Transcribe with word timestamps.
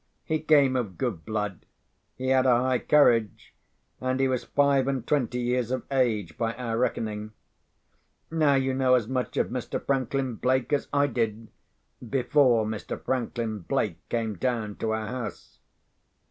He 0.23 0.39
came 0.39 0.75
of 0.75 0.97
good 0.97 1.25
blood; 1.27 1.67
he 2.15 2.29
had 2.29 2.47
a 2.47 2.55
high 2.57 2.79
courage; 2.79 3.53
and 3.99 4.19
he 4.19 4.27
was 4.27 4.43
five 4.45 4.87
and 4.87 5.05
twenty 5.05 5.37
years 5.39 5.69
of 5.69 5.83
age, 5.91 6.39
by 6.39 6.55
our 6.55 6.75
reckoning. 6.79 7.33
Now 8.31 8.55
you 8.55 8.73
know 8.73 8.95
as 8.95 9.07
much 9.07 9.37
of 9.37 9.49
Mr. 9.49 9.79
Franklin 9.79 10.37
Blake 10.37 10.73
as 10.73 10.87
I 10.91 11.05
did—before 11.05 12.65
Mr. 12.65 12.99
Franklin 12.99 13.59
Blake 13.59 13.99
came 14.09 14.37
down 14.39 14.77
to 14.77 14.89
our 14.89 15.05
house. 15.05 15.59